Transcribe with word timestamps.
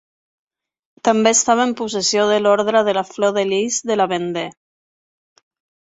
També 1.07 1.33
estava 1.37 1.67
en 1.69 1.75
possessió 1.83 2.25
de 2.31 2.39
l'Orde 2.45 2.83
de 2.89 2.97
la 2.99 3.07
Flor 3.13 3.37
de 3.39 3.47
Lis 3.53 3.81
de 3.91 3.99
la 4.03 4.11
Vendée. 4.15 4.51